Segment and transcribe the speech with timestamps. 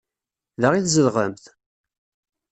[0.61, 1.45] Da i tzedɣemt?